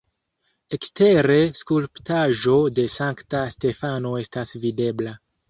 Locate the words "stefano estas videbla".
3.59-5.17